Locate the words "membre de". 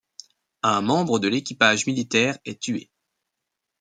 0.81-1.27